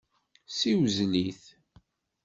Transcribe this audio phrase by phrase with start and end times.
[0.57, 1.43] Siwzel-it.